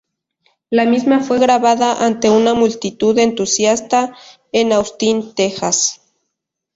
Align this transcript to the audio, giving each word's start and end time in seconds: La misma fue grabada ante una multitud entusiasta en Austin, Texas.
La 0.71 0.85
misma 0.85 1.19
fue 1.19 1.37
grabada 1.37 2.03
ante 2.03 2.27
una 2.31 2.55
multitud 2.55 3.19
entusiasta 3.19 4.17
en 4.51 4.73
Austin, 4.73 5.35
Texas. 5.35 6.01